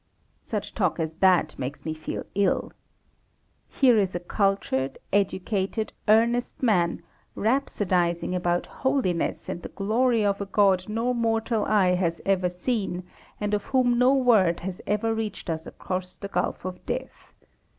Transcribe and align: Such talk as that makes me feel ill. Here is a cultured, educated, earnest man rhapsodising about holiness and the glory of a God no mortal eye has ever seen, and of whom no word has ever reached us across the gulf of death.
Such 0.41 0.73
talk 0.73 0.99
as 0.99 1.13
that 1.17 1.59
makes 1.59 1.85
me 1.85 1.93
feel 1.93 2.23
ill. 2.33 2.73
Here 3.67 3.99
is 3.99 4.15
a 4.15 4.19
cultured, 4.19 4.97
educated, 5.13 5.93
earnest 6.07 6.63
man 6.63 7.03
rhapsodising 7.37 8.35
about 8.35 8.65
holiness 8.81 9.47
and 9.47 9.61
the 9.61 9.69
glory 9.69 10.25
of 10.25 10.41
a 10.41 10.47
God 10.47 10.89
no 10.89 11.13
mortal 11.13 11.65
eye 11.65 11.93
has 11.93 12.19
ever 12.25 12.49
seen, 12.49 13.03
and 13.39 13.53
of 13.53 13.65
whom 13.65 13.99
no 13.99 14.15
word 14.15 14.61
has 14.61 14.81
ever 14.87 15.13
reached 15.13 15.51
us 15.51 15.67
across 15.67 16.17
the 16.17 16.29
gulf 16.29 16.65
of 16.65 16.83
death. 16.87 17.31